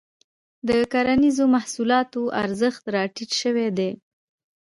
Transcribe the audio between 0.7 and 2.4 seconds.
کرنیزو محصولاتو